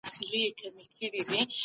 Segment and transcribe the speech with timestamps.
[0.03, 0.67] پکښي
[1.13, 1.41] بندي یې